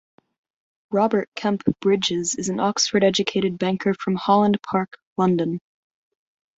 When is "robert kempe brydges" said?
0.89-2.33